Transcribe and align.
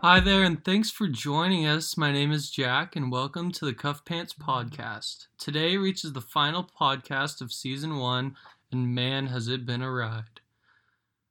Hi 0.00 0.20
there, 0.20 0.44
and 0.44 0.64
thanks 0.64 0.92
for 0.92 1.08
joining 1.08 1.66
us. 1.66 1.96
My 1.96 2.12
name 2.12 2.30
is 2.30 2.52
Jack, 2.52 2.94
and 2.94 3.10
welcome 3.10 3.50
to 3.50 3.64
the 3.64 3.74
Cuff 3.74 4.04
Pants 4.04 4.32
Podcast. 4.32 5.26
Today 5.38 5.76
reaches 5.76 6.12
the 6.12 6.20
final 6.20 6.62
podcast 6.80 7.40
of 7.40 7.52
season 7.52 7.98
one, 7.98 8.36
and 8.70 8.94
man, 8.94 9.26
has 9.26 9.48
it 9.48 9.66
been 9.66 9.82
a 9.82 9.90
ride. 9.90 10.40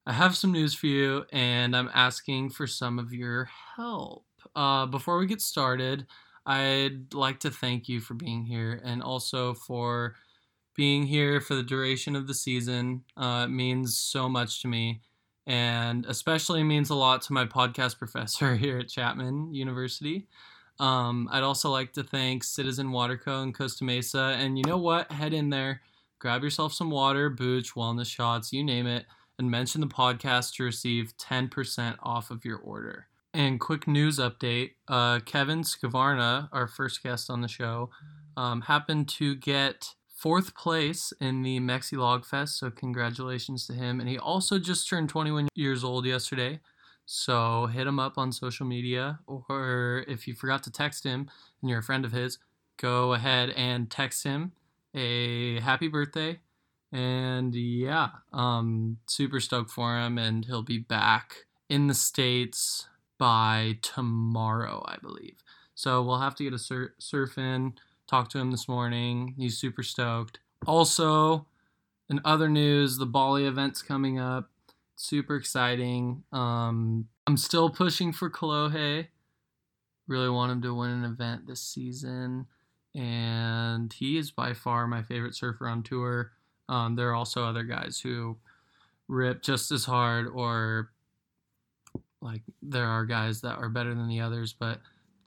I 0.06 0.12
have 0.12 0.36
some 0.36 0.52
news 0.52 0.74
for 0.74 0.88
you, 0.88 1.24
and 1.32 1.78
I'm 1.78 1.90
asking 1.94 2.50
for 2.50 2.68
some 2.68 3.00
of 3.00 3.14
your 3.14 3.50
help. 3.78 4.26
Uh, 4.54 4.86
before 4.86 5.18
we 5.18 5.28
get 5.28 5.40
started, 5.40 6.06
I'd 6.46 7.14
like 7.14 7.40
to 7.42 7.50
thank 7.50 7.88
you 7.88 8.02
for 8.02 8.16
being 8.16 8.44
here 8.44 8.82
and 8.84 9.02
also 9.02 9.54
for 9.54 10.16
being 10.76 11.04
here 11.04 11.40
for 11.40 11.56
the 11.56 11.64
duration 11.64 12.18
of 12.18 12.28
the 12.28 12.34
season. 12.34 13.06
Uh, 13.16 13.46
it 13.48 13.52
means 13.52 13.96
so 13.98 14.28
much 14.28 14.62
to 14.64 14.68
me 14.68 15.00
and 15.48 16.06
especially 16.08 16.62
means 16.62 16.90
a 16.90 16.96
lot 16.96 17.22
to 17.24 17.34
my 17.34 17.46
podcast 17.46 17.98
professor 17.98 18.56
here 18.58 18.78
at 18.78 18.90
Chapman 18.90 19.54
University. 19.54 20.28
Um, 20.80 21.28
I'd 21.32 21.42
also 21.42 21.72
like 21.72 21.94
to 21.94 22.04
thank 22.04 22.44
Citizen 22.44 22.90
Waterco 22.90 23.42
in 23.42 23.54
Costa 23.54 23.84
Mesa. 23.84 24.36
And 24.38 24.58
you 24.58 24.64
know 24.66 24.78
what? 24.78 25.12
Head 25.12 25.34
in 25.34 25.50
there, 25.50 25.82
grab 26.20 26.44
yourself 26.44 26.74
some 26.74 26.92
water, 26.92 27.30
booch, 27.30 27.74
wellness 27.74 28.08
shots, 28.08 28.54
you 28.54 28.64
name 28.64 28.86
it, 28.86 29.06
and 29.40 29.50
mention 29.50 29.82
the 29.82 29.88
podcast 29.88 30.56
to 30.56 30.64
receive 30.64 31.14
10% 31.18 31.96
off 32.04 32.30
of 32.30 32.44
your 32.44 32.58
order. 32.58 33.08
And 33.34 33.60
quick 33.60 33.88
news 33.88 34.20
update 34.20 34.72
uh, 34.88 35.20
Kevin 35.22 35.62
Skvarna, 35.62 36.50
our 36.52 36.68
first 36.68 37.02
guest 37.02 37.30
on 37.30 37.42
the 37.42 37.48
show, 37.48 37.90
um, 38.36 38.62
happened 38.62 39.08
to 39.10 39.36
get 39.36 39.96
fourth 40.18 40.56
place 40.56 41.14
in 41.22 41.44
the 41.44 41.60
Mexi 41.60 41.98
Log 41.98 42.26
Fest, 42.26 42.58
so 42.58 42.72
congratulations 42.72 43.68
to 43.68 43.74
him. 43.74 44.00
And 44.00 44.10
he 44.10 44.18
also 44.18 44.58
just 44.58 44.90
turned 44.90 45.10
21 45.10 45.48
years 45.54 45.84
old 45.84 46.06
yesterday. 46.06 46.60
So 47.06 47.68
hit 47.68 47.88
him 47.88 48.00
up 48.00 48.18
on 48.18 48.32
social 48.32 48.66
media, 48.66 49.20
or 49.28 50.04
if 50.08 50.28
you 50.28 50.34
forgot 50.34 50.64
to 50.64 50.72
text 50.72 51.06
him 51.06 51.30
and 51.62 51.70
you're 51.70 51.80
a 51.80 51.84
friend 51.84 52.04
of 52.04 52.12
his, 52.12 52.40
go 52.78 53.14
ahead 53.14 53.52
and 53.52 53.90
text 53.90 54.24
him 54.24 54.52
a 54.94 55.60
happy 55.62 55.88
birthday. 55.88 56.40
And 56.92 57.54
yeah, 57.56 58.10
um, 58.34 58.98
super 59.08 59.40
stoked 59.40 59.72
for 59.72 59.98
him, 59.98 60.18
and 60.18 60.46
he'll 60.46 60.64
be 60.64 60.80
back 60.80 61.46
in 61.70 61.88
the 61.88 61.94
States 61.94 62.88
by 63.18 63.78
tomorrow, 63.82 64.84
I 64.88 64.98
believe. 65.02 65.44
So 65.76 66.02
we'll 66.02 66.20
have 66.20 66.36
to 66.36 66.44
get 66.44 66.54
a 66.54 66.60
sur- 66.60 66.94
surf 66.98 67.38
in 67.38 67.74
Talked 68.08 68.32
to 68.32 68.40
him 68.40 68.52
this 68.52 68.68
morning. 68.68 69.34
He's 69.38 69.58
super 69.58 69.84
stoked. 69.84 70.40
Also, 70.66 71.46
in 72.10 72.22
other 72.24 72.48
news, 72.48 72.98
the 72.98 73.06
Bali 73.06 73.46
event's 73.46 73.82
coming 73.82 74.18
up. 74.18 74.50
Super 74.96 75.36
exciting. 75.36 76.24
Um, 76.32 77.10
I'm 77.28 77.38
still 77.38 77.70
pushing 77.70 78.14
for 78.14 78.30
Kolohe. 78.30 79.08
Really 80.08 80.30
want 80.30 80.54
him 80.54 80.62
to 80.62 80.74
win 80.74 80.90
an 80.92 81.04
event 81.04 81.48
this 81.48 81.62
season. 81.62 82.48
And 82.96 83.92
he 83.92 84.18
is 84.18 84.32
by 84.32 84.54
far 84.54 84.88
my 84.88 85.04
favorite 85.04 85.36
surfer 85.36 85.68
on 85.68 85.84
tour. 85.84 86.32
Um, 86.70 86.96
there 86.96 87.10
are 87.10 87.16
also 87.16 87.44
other 87.44 87.64
guys 87.64 88.00
who 88.00 88.38
rip 89.10 89.42
just 89.42 89.72
as 89.72 89.86
hard, 89.86 90.28
or 90.28 90.92
like 92.22 92.42
there 92.62 92.88
are 92.88 93.06
guys 93.06 93.42
that 93.42 93.58
are 93.58 93.70
better 93.70 93.94
than 93.94 94.08
the 94.08 94.22
others, 94.22 94.54
but 94.54 94.80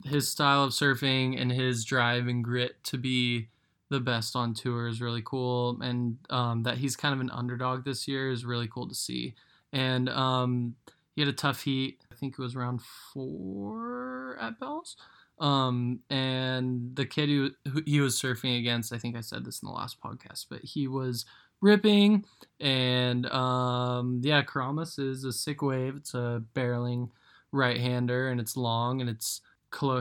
his 0.05 0.29
style 0.29 0.65
of 0.65 0.73
surfing 0.73 1.41
and 1.41 1.53
his 1.53 1.84
drive 1.84 2.27
and 2.27 2.43
grit 2.43 2.83
to 2.84 2.98
be 2.98 3.49
the 3.91 4.00
best 4.00 4.37
on 4.37 4.55
tour 4.55 4.87
is 4.87 5.00
really 5.00 5.22
cool, 5.25 5.78
and 5.83 6.16
um, 6.31 6.62
that 6.62 6.78
he's 6.78 6.97
kind 6.97 7.12
of 7.12 7.21
an 7.21 7.31
underdog 7.31 7.84
this 7.84 8.06
year 8.06 8.31
is 8.31 8.44
really 8.44 8.69
cool 8.69 8.88
to 8.88 8.94
see. 8.94 9.34
And 9.72 10.09
um, 10.09 10.77
he 11.15 11.22
had 11.22 11.28
a 11.28 11.33
tough 11.33 11.62
heat. 11.62 12.00
I 12.11 12.15
think 12.15 12.34
it 12.34 12.43
was 12.43 12.56
round 12.56 12.81
four 12.83 14.38
at 14.41 14.59
Bells. 14.61 14.97
Um, 15.41 16.00
and 16.11 16.94
the 16.94 17.06
kid 17.06 17.28
who, 17.28 17.50
who 17.69 17.82
he 17.87 18.00
was 18.00 18.21
surfing 18.21 18.59
against, 18.59 18.93
I 18.93 18.99
think 18.99 19.17
I 19.17 19.22
said 19.22 19.44
this 19.44 19.62
in 19.62 19.67
the 19.67 19.72
last 19.72 20.00
podcast, 20.00 20.47
but 20.50 20.61
he 20.62 20.87
was 20.87 21.25
ripping. 21.61 22.25
And 22.61 23.27
um, 23.27 24.21
yeah, 24.22 24.43
Keramas 24.43 24.99
is 24.99 25.25
a 25.25 25.32
sick 25.32 25.62
wave. 25.62 25.97
It's 25.97 26.15
a 26.15 26.43
barreling 26.55 27.11
right 27.53 27.81
hander, 27.81 28.28
and 28.28 28.41
it's 28.41 28.56
long, 28.56 29.00
and 29.00 29.11
it's 29.11 29.41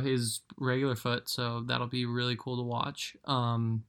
his 0.01 0.41
regular 0.57 0.95
foot, 0.95 1.29
so 1.29 1.61
that'll 1.61 1.87
be 1.87 2.05
really 2.05 2.35
cool 2.37 2.57
to 2.57 2.63
watch. 2.63 3.15
Um, 3.25 3.83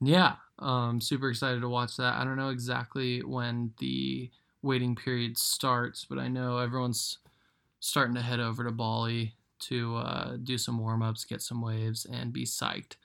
yeah, 0.00 0.36
um, 0.58 1.00
super 1.00 1.30
excited 1.30 1.60
to 1.60 1.68
watch 1.68 1.96
that. 1.96 2.14
I 2.14 2.24
don't 2.24 2.36
know 2.36 2.50
exactly 2.50 3.22
when 3.22 3.72
the 3.78 4.30
waiting 4.62 4.94
period 4.96 5.36
starts, 5.38 6.04
but 6.04 6.18
I 6.18 6.28
know 6.28 6.58
everyone's 6.58 7.18
starting 7.80 8.14
to 8.14 8.22
head 8.22 8.40
over 8.40 8.64
to 8.64 8.70
Bali 8.70 9.34
to 9.60 9.96
uh, 9.96 10.36
do 10.42 10.58
some 10.58 10.78
warm 10.78 11.02
ups, 11.02 11.24
get 11.24 11.42
some 11.42 11.60
waves, 11.62 12.06
and 12.06 12.32
be 12.32 12.44
psyched. 12.44 12.96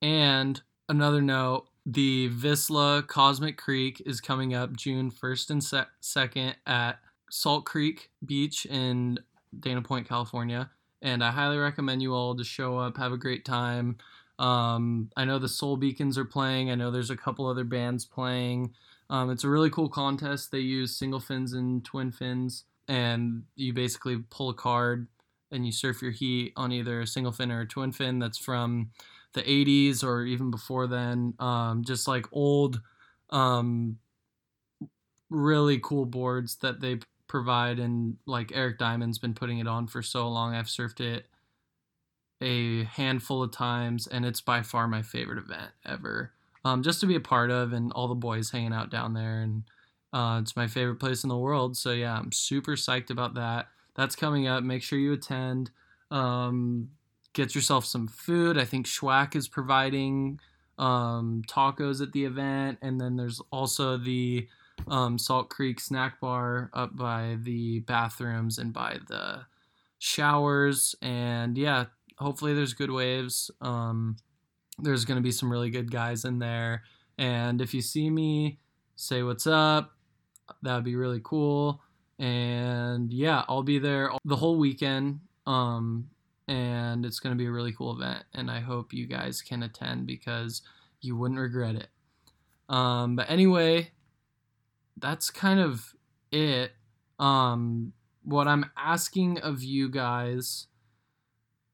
And 0.00 0.60
another 0.88 1.20
note 1.20 1.68
the 1.84 2.30
Vissla 2.30 3.06
Cosmic 3.06 3.56
Creek 3.56 4.00
is 4.06 4.20
coming 4.20 4.54
up 4.54 4.76
June 4.76 5.10
1st 5.10 5.50
and 5.50 5.62
2nd 6.02 6.54
at 6.66 6.98
Salt 7.30 7.64
Creek 7.64 8.10
Beach 8.24 8.66
in 8.66 9.18
Dana 9.58 9.82
Point, 9.82 10.08
California 10.08 10.70
and 11.02 11.22
I 11.22 11.30
highly 11.30 11.58
recommend 11.58 12.00
you 12.02 12.14
all 12.14 12.34
to 12.36 12.44
show 12.44 12.78
up, 12.78 12.96
have 12.96 13.12
a 13.12 13.18
great 13.18 13.44
time. 13.44 13.98
Um, 14.38 15.10
I 15.16 15.24
know 15.24 15.38
the 15.38 15.48
Soul 15.48 15.76
Beacons 15.76 16.16
are 16.16 16.24
playing. 16.24 16.70
I 16.70 16.74
know 16.74 16.90
there's 16.90 17.10
a 17.10 17.16
couple 17.16 17.46
other 17.46 17.64
bands 17.64 18.04
playing. 18.04 18.72
Um, 19.10 19.30
it's 19.30 19.44
a 19.44 19.48
really 19.48 19.70
cool 19.70 19.88
contest. 19.88 20.50
They 20.50 20.60
use 20.60 20.96
single 20.96 21.20
fins 21.20 21.52
and 21.52 21.84
twin 21.84 22.12
fins, 22.12 22.64
and 22.88 23.42
you 23.56 23.72
basically 23.72 24.18
pull 24.30 24.48
a 24.48 24.54
card 24.54 25.06
and 25.50 25.66
you 25.66 25.72
surf 25.72 26.00
your 26.00 26.12
heat 26.12 26.52
on 26.56 26.72
either 26.72 27.00
a 27.00 27.06
single 27.06 27.32
fin 27.32 27.52
or 27.52 27.60
a 27.60 27.66
twin 27.66 27.92
fin 27.92 28.18
that's 28.18 28.38
from 28.38 28.90
the 29.34 29.42
80s 29.42 30.02
or 30.02 30.24
even 30.24 30.50
before 30.50 30.86
then. 30.86 31.34
Um, 31.38 31.84
just 31.84 32.08
like 32.08 32.26
old, 32.32 32.80
um, 33.30 33.98
really 35.28 35.78
cool 35.78 36.06
boards 36.06 36.56
that 36.56 36.80
they 36.80 36.98
provide 37.32 37.78
and 37.78 38.18
like 38.26 38.52
Eric 38.54 38.78
Diamond's 38.78 39.18
been 39.18 39.32
putting 39.32 39.58
it 39.58 39.66
on 39.66 39.86
for 39.86 40.02
so 40.02 40.28
long. 40.28 40.54
I've 40.54 40.66
surfed 40.66 41.00
it 41.00 41.24
a 42.42 42.84
handful 42.84 43.42
of 43.42 43.52
times 43.52 44.06
and 44.06 44.26
it's 44.26 44.42
by 44.42 44.60
far 44.60 44.86
my 44.86 45.00
favorite 45.00 45.38
event 45.38 45.70
ever. 45.86 46.32
Um, 46.62 46.82
just 46.82 47.00
to 47.00 47.06
be 47.06 47.16
a 47.16 47.20
part 47.20 47.50
of 47.50 47.72
and 47.72 47.90
all 47.92 48.06
the 48.06 48.14
boys 48.14 48.50
hanging 48.50 48.74
out 48.74 48.90
down 48.90 49.14
there 49.14 49.40
and 49.40 49.62
uh, 50.12 50.40
it's 50.42 50.56
my 50.56 50.66
favorite 50.66 51.00
place 51.00 51.24
in 51.24 51.30
the 51.30 51.38
world. 51.38 51.74
So 51.74 51.92
yeah, 51.92 52.18
I'm 52.18 52.32
super 52.32 52.72
psyched 52.72 53.08
about 53.08 53.32
that. 53.34 53.68
That's 53.94 54.14
coming 54.14 54.46
up. 54.46 54.62
Make 54.62 54.82
sure 54.82 54.98
you 54.98 55.14
attend. 55.14 55.70
Um, 56.10 56.90
get 57.32 57.54
yourself 57.54 57.86
some 57.86 58.08
food. 58.08 58.58
I 58.58 58.66
think 58.66 58.84
Schwack 58.84 59.34
is 59.34 59.48
providing 59.48 60.38
um, 60.78 61.44
tacos 61.48 62.02
at 62.02 62.12
the 62.12 62.26
event, 62.26 62.78
and 62.82 63.00
then 63.00 63.16
there's 63.16 63.40
also 63.50 63.96
the 63.96 64.48
um, 64.88 65.18
Salt 65.18 65.50
Creek 65.50 65.80
Snack 65.80 66.20
Bar 66.20 66.70
up 66.72 66.96
by 66.96 67.36
the 67.40 67.80
bathrooms 67.80 68.58
and 68.58 68.72
by 68.72 68.98
the 69.08 69.46
showers. 69.98 70.94
And 71.00 71.56
yeah, 71.56 71.86
hopefully 72.18 72.54
there's 72.54 72.74
good 72.74 72.90
waves. 72.90 73.50
Um, 73.60 74.16
there's 74.78 75.04
going 75.04 75.16
to 75.16 75.22
be 75.22 75.32
some 75.32 75.50
really 75.50 75.70
good 75.70 75.90
guys 75.90 76.24
in 76.24 76.38
there. 76.38 76.82
And 77.18 77.60
if 77.60 77.74
you 77.74 77.82
see 77.82 78.10
me, 78.10 78.58
say 78.96 79.22
what's 79.22 79.46
up. 79.46 79.92
That 80.62 80.74
would 80.74 80.84
be 80.84 80.96
really 80.96 81.20
cool. 81.22 81.80
And 82.18 83.12
yeah, 83.12 83.44
I'll 83.48 83.62
be 83.62 83.78
there 83.78 84.10
the 84.24 84.36
whole 84.36 84.58
weekend. 84.58 85.20
Um, 85.46 86.08
and 86.48 87.06
it's 87.06 87.20
going 87.20 87.36
to 87.36 87.38
be 87.38 87.46
a 87.46 87.52
really 87.52 87.72
cool 87.72 87.96
event. 87.96 88.24
And 88.34 88.50
I 88.50 88.60
hope 88.60 88.92
you 88.92 89.06
guys 89.06 89.40
can 89.40 89.62
attend 89.62 90.06
because 90.06 90.62
you 91.00 91.16
wouldn't 91.16 91.40
regret 91.40 91.76
it. 91.76 91.88
Um, 92.68 93.16
but 93.16 93.30
anyway, 93.30 93.90
that's 95.02 95.30
kind 95.30 95.60
of 95.60 95.94
it. 96.30 96.72
Um, 97.18 97.92
what 98.24 98.48
I'm 98.48 98.70
asking 98.76 99.38
of 99.40 99.62
you 99.62 99.90
guys 99.90 100.68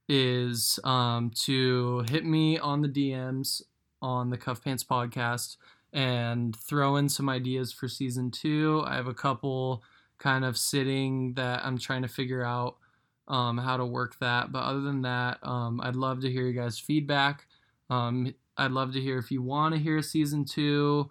is 0.09 0.79
um, 0.83 1.31
to 1.45 2.03
hit 2.09 2.25
me 2.25 2.57
on 2.57 2.81
the 2.81 2.89
DMs 2.89 3.61
on 4.01 4.31
the 4.31 4.37
Cuff 4.37 4.63
Pants 4.63 4.83
podcast 4.83 5.57
and 5.93 6.55
throw 6.55 6.95
in 6.95 7.07
some 7.07 7.29
ideas 7.29 7.71
for 7.71 7.87
season 7.87 8.31
two. 8.31 8.83
I 8.85 8.95
have 8.95 9.07
a 9.07 9.13
couple 9.13 9.83
kind 10.17 10.43
of 10.43 10.57
sitting 10.57 11.33
that 11.35 11.63
I'm 11.63 11.77
trying 11.77 12.01
to 12.01 12.07
figure 12.07 12.43
out 12.43 12.77
um, 13.27 13.57
how 13.57 13.77
to 13.77 13.85
work 13.85 14.17
that. 14.19 14.51
But 14.51 14.63
other 14.63 14.81
than 14.81 15.03
that, 15.03 15.37
um, 15.43 15.79
I'd 15.81 15.95
love 15.95 16.21
to 16.21 16.31
hear 16.31 16.47
you 16.47 16.59
guys' 16.59 16.79
feedback. 16.79 17.45
Um, 17.89 18.33
I'd 18.57 18.71
love 18.71 18.93
to 18.93 19.01
hear 19.01 19.17
if 19.17 19.31
you 19.31 19.41
want 19.41 19.75
to 19.75 19.79
hear 19.79 20.01
season 20.01 20.45
two. 20.45 21.09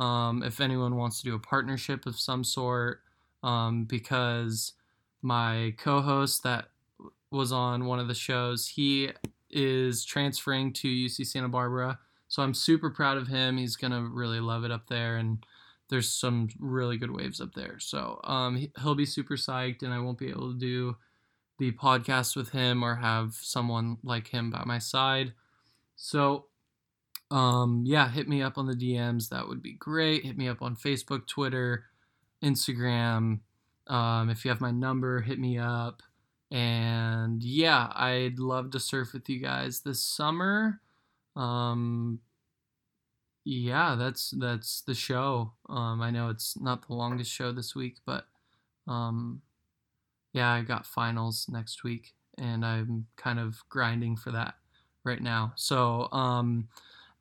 Um, 0.00 0.42
if 0.42 0.60
anyone 0.60 0.96
wants 0.96 1.18
to 1.18 1.24
do 1.24 1.34
a 1.34 1.38
partnership 1.38 2.06
of 2.06 2.18
some 2.18 2.42
sort, 2.42 3.02
um, 3.42 3.84
because 3.84 4.72
my 5.22 5.74
co-host 5.78 6.42
that 6.42 6.68
was 7.30 7.52
on 7.52 7.84
one 7.84 7.98
of 7.98 8.08
the 8.08 8.14
shows, 8.14 8.66
he 8.66 9.10
is 9.50 10.04
transferring 10.04 10.72
to 10.72 10.88
UC 10.88 11.26
Santa 11.26 11.48
Barbara. 11.48 11.98
So 12.28 12.42
I'm 12.42 12.54
super 12.54 12.90
proud 12.90 13.18
of 13.18 13.28
him. 13.28 13.58
He's 13.58 13.76
gonna 13.76 14.02
really 14.02 14.40
love 14.40 14.64
it 14.64 14.70
up 14.70 14.88
there, 14.88 15.16
and 15.16 15.44
there's 15.88 16.10
some 16.10 16.48
really 16.58 16.96
good 16.96 17.10
waves 17.10 17.40
up 17.40 17.52
there. 17.54 17.78
So 17.78 18.20
um, 18.24 18.68
he'll 18.80 18.94
be 18.94 19.06
super 19.06 19.36
psyched, 19.36 19.82
and 19.82 19.92
I 19.92 19.98
won't 19.98 20.18
be 20.18 20.30
able 20.30 20.52
to 20.52 20.58
do 20.58 20.96
the 21.58 21.72
podcast 21.72 22.36
with 22.36 22.50
him 22.50 22.82
or 22.82 22.96
have 22.96 23.34
someone 23.34 23.98
like 24.02 24.28
him 24.28 24.50
by 24.50 24.62
my 24.64 24.78
side. 24.78 25.34
So, 25.94 26.46
um, 27.30 27.84
yeah, 27.86 28.08
hit 28.08 28.28
me 28.28 28.42
up 28.42 28.58
on 28.58 28.66
the 28.66 28.74
DMs. 28.74 29.28
That 29.28 29.46
would 29.48 29.62
be 29.62 29.74
great. 29.74 30.24
Hit 30.24 30.36
me 30.36 30.48
up 30.48 30.62
on 30.62 30.76
Facebook, 30.76 31.26
Twitter, 31.26 31.84
Instagram. 32.42 33.40
Um, 33.86 34.30
if 34.30 34.44
you 34.44 34.50
have 34.50 34.60
my 34.60 34.70
number, 34.70 35.20
hit 35.20 35.38
me 35.38 35.58
up. 35.58 36.02
And 36.50 37.42
yeah, 37.42 37.92
I'd 37.94 38.40
love 38.40 38.72
to 38.72 38.80
surf 38.80 39.12
with 39.12 39.28
you 39.28 39.40
guys 39.40 39.80
this 39.80 40.02
summer. 40.02 40.80
Um, 41.36 42.18
yeah, 43.44 43.94
that's 43.94 44.30
that's 44.30 44.82
the 44.82 44.94
show. 44.94 45.52
Um, 45.68 46.02
I 46.02 46.10
know 46.10 46.28
it's 46.28 46.60
not 46.60 46.86
the 46.86 46.94
longest 46.94 47.30
show 47.30 47.52
this 47.52 47.74
week, 47.76 47.98
but 48.04 48.26
um, 48.88 49.42
yeah, 50.32 50.50
I 50.50 50.62
got 50.62 50.86
finals 50.86 51.46
next 51.48 51.84
week, 51.84 52.14
and 52.36 52.64
I'm 52.64 53.06
kind 53.16 53.38
of 53.38 53.62
grinding 53.68 54.16
for 54.16 54.32
that 54.32 54.54
right 55.04 55.22
now. 55.22 55.52
So 55.56 56.08
um, 56.12 56.68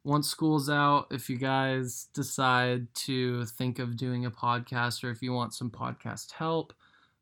once 0.04 0.30
school's 0.30 0.70
out, 0.70 1.08
if 1.12 1.30
you 1.30 1.38
guys 1.38 2.08
decide 2.14 2.88
to 2.94 3.46
think 3.46 3.80
of 3.80 3.98
doing 3.98 4.26
a 4.26 4.32
podcast, 4.32 5.04
or 5.04 5.10
if 5.12 5.22
you 5.22 5.34
want 5.34 5.54
some 5.54 5.70
podcast 5.70 6.32
help, 6.32 6.74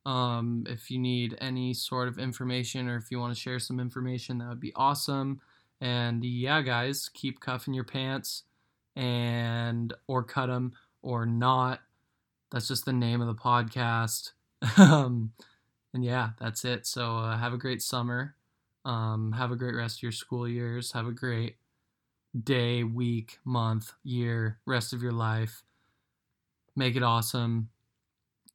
um, 0.05 0.63
if 0.69 0.89
you 0.89 0.99
need 0.99 1.37
any 1.41 1.73
sort 1.73 2.07
of 2.07 2.19
information, 2.19 2.87
or 2.87 2.95
if 2.95 3.11
you 3.11 3.19
want 3.19 3.35
to 3.35 3.39
share 3.39 3.59
some 3.59 3.79
information, 3.79 4.37
that 4.37 4.47
would 4.47 4.59
be 4.59 4.73
awesome. 4.75 5.41
And 5.81 6.23
yeah, 6.23 6.61
guys, 6.61 7.09
keep 7.13 7.39
cuffing 7.39 7.73
your 7.73 7.83
pants 7.83 8.43
and 8.95 9.93
or 10.07 10.23
cut 10.23 10.47
them 10.47 10.73
or 11.01 11.25
not. 11.25 11.81
That's 12.51 12.67
just 12.67 12.85
the 12.85 12.93
name 12.93 13.21
of 13.21 13.27
the 13.27 13.35
podcast. 13.35 14.31
um, 14.77 15.33
and 15.93 16.03
yeah, 16.05 16.29
that's 16.39 16.63
it. 16.63 16.85
So 16.85 17.17
uh, 17.17 17.37
have 17.37 17.53
a 17.53 17.57
great 17.57 17.81
summer. 17.81 18.35
Um, 18.85 19.33
have 19.33 19.51
a 19.51 19.55
great 19.55 19.75
rest 19.75 19.99
of 19.99 20.03
your 20.03 20.11
school 20.11 20.47
years. 20.47 20.93
Have 20.93 21.07
a 21.07 21.11
great 21.11 21.57
day, 22.43 22.83
week, 22.83 23.39
month, 23.45 23.93
year, 24.03 24.59
rest 24.65 24.93
of 24.93 25.01
your 25.01 25.11
life. 25.11 25.63
Make 26.75 26.95
it 26.95 27.03
awesome. 27.03 27.69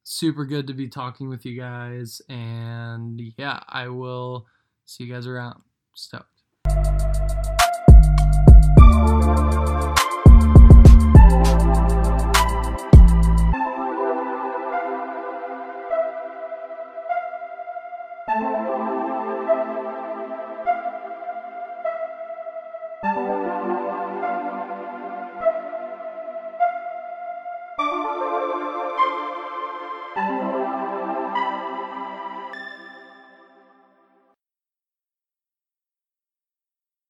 Super 0.03 0.45
good 0.45 0.67
to 0.67 0.73
be 0.73 0.87
talking 0.87 1.29
with 1.29 1.45
you 1.45 1.59
guys. 1.59 2.21
And 2.29 3.21
yeah, 3.37 3.61
I 3.67 3.87
will 3.87 4.47
see 4.85 5.05
you 5.05 5.13
guys 5.13 5.27
around. 5.27 5.61
Stoked. 5.93 7.52